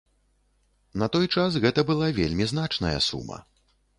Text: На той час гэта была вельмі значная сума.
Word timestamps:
На 1.01 1.09
той 1.15 1.25
час 1.35 1.59
гэта 1.67 1.85
была 1.91 2.09
вельмі 2.19 2.49
значная 2.53 2.97
сума. 3.11 3.37